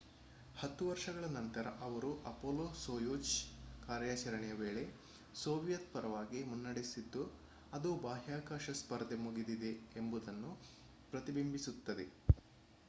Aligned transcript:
ಹತ್ತು 0.55 0.83
ವರ್ಷಗಳ 0.87 1.25
ನಂತರ 1.33 1.65
ಅವರು 1.79 2.09
ಅಪೊಲೊ-ಸೋಯುಜ್ 2.25 3.33
ಕಾರ್ಯಾಚರಣೆಯ 3.83 4.53
ವೇಳೆ 4.53 4.83
ಸೋವಿಯತ್ 5.35 5.91
ಪರವಾಗಿ 5.93 6.39
ಮುನ್ನಡೆಸಿದ್ದು 6.43 7.23
ಅದು 7.73 7.91
ಬಾಹ್ಯಾಕಾಶ 8.01 8.75
ಸ್ಪರ್ಧೆ 8.79 9.19
ಮುಗಿದಿದೆ 9.19 9.71
ಎಂಬುದನ್ನು 9.95 10.53
ಪ್ರತಿಬಿಂಬಿಸುತ್ತದೆ 11.13 12.07